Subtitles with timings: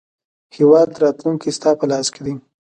[0.47, 2.33] د هیواد راتلونکی ستا په لاس کې دی.